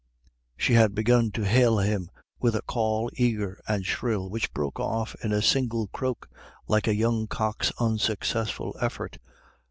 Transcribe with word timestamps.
She 0.57 0.73
had 0.73 0.95
begun 0.95 1.29
to 1.33 1.45
hail 1.45 1.77
him 1.77 2.09
with 2.39 2.55
a 2.55 2.63
call 2.63 3.11
eager 3.13 3.61
and 3.67 3.85
shrill, 3.85 4.31
which 4.31 4.51
broke 4.51 4.79
off 4.79 5.13
in 5.23 5.31
a 5.31 5.43
strangled 5.43 5.91
croak, 5.91 6.27
like 6.67 6.87
a 6.87 6.95
young 6.95 7.27
cock's 7.27 7.71
unsuccessful 7.79 8.75
effort. 8.81 9.19